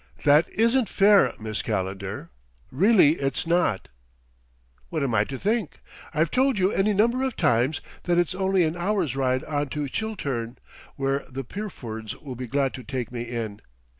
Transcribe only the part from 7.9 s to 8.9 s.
that it's only an